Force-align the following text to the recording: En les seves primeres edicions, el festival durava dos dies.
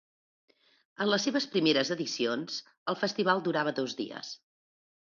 En 1.05 1.09
les 1.11 1.25
seves 1.29 1.47
primeres 1.57 1.93
edicions, 1.97 2.59
el 2.95 3.01
festival 3.05 3.47
durava 3.51 3.79
dos 3.83 3.99
dies. 4.05 4.37